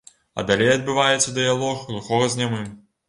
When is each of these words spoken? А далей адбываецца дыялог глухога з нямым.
А 0.39 0.43
далей 0.51 0.71
адбываецца 0.77 1.35
дыялог 1.37 1.85
глухога 1.91 2.31
з 2.33 2.41
нямым. 2.41 2.65